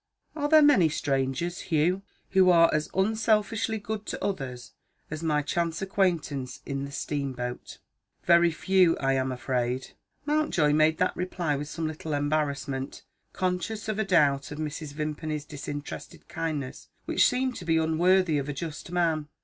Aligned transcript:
Are 0.35 0.49
there 0.49 0.63
many 0.63 0.89
strangers, 0.89 1.59
Hugh, 1.69 2.01
who 2.31 2.49
are 2.49 2.73
as 2.73 2.89
unselfishly 2.95 3.77
good 3.77 4.07
to 4.07 4.25
others 4.25 4.71
as 5.11 5.21
my 5.21 5.43
chance 5.43 5.79
acquaintance 5.83 6.59
in 6.65 6.85
the 6.85 6.91
steamboat?" 6.91 7.77
"Very 8.23 8.49
few, 8.49 8.97
I 8.97 9.13
am 9.13 9.31
afraid." 9.31 9.89
Mountjoy 10.25 10.73
made 10.73 10.97
that 10.97 11.15
reply 11.15 11.55
with 11.55 11.67
some 11.69 11.85
little 11.85 12.13
embarrassment; 12.13 13.03
conscious 13.31 13.87
of 13.87 13.99
a 13.99 14.03
doubt 14.03 14.49
of 14.49 14.57
Mrs. 14.57 14.93
Vimpany's 14.93 15.45
disinterested 15.45 16.27
kindness, 16.27 16.89
which 17.05 17.27
seemed 17.29 17.55
to 17.57 17.65
be 17.65 17.77
unworthy 17.77 18.39
of 18.39 18.49
a 18.49 18.53
just 18.53 18.91
man. 18.91 19.27